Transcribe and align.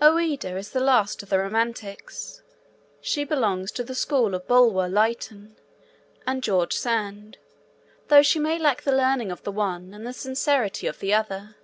Ouida 0.00 0.56
is 0.56 0.70
the 0.70 0.80
last 0.80 1.22
of 1.22 1.28
the 1.28 1.38
romantics. 1.38 2.40
She 3.02 3.22
belongs 3.22 3.70
to 3.72 3.84
the 3.84 3.94
school 3.94 4.34
of 4.34 4.46
Bulwer 4.48 4.88
Lytton 4.88 5.56
and 6.26 6.42
George 6.42 6.72
Sand, 6.74 7.36
though 8.08 8.22
she 8.22 8.38
may 8.38 8.58
lack 8.58 8.80
the 8.84 8.96
learning 8.96 9.30
of 9.30 9.42
the 9.42 9.52
one 9.52 9.92
and 9.92 10.06
the 10.06 10.14
sincerity 10.14 10.86
of 10.86 11.00
the 11.00 11.12
other. 11.12 11.56